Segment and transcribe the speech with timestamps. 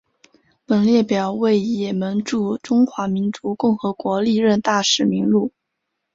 [0.65, 5.51] 本列表为也门驻中华人民共和国历任大使名录。